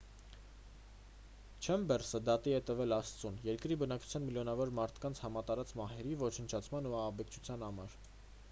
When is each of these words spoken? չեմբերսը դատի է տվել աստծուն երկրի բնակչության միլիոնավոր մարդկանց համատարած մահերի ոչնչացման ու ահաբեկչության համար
չեմբերսը 1.65 2.21
դատի 2.29 2.55
է 2.59 2.61
տվել 2.69 2.95
աստծուն 2.97 3.37
երկրի 3.49 3.77
բնակչության 3.83 4.25
միլիոնավոր 4.31 4.73
մարդկանց 4.81 5.21
համատարած 5.27 5.75
մահերի 5.83 6.17
ոչնչացման 6.31 6.89
ու 6.93 6.97
ահաբեկչության 7.03 7.67
համար 7.69 7.99